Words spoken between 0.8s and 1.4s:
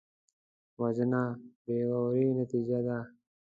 وژنه د